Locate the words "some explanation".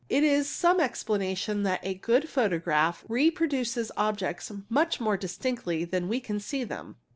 0.49-1.61